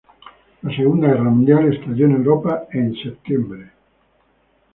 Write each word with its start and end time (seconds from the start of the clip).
La 0.63 0.75
Segunda 0.75 1.09
Guerra 1.09 1.29
Mundial 1.29 1.71
estalló 1.75 2.07
en 2.07 2.13
Europa 2.13 2.63
en 2.71 2.95
septiembre. 2.95 3.71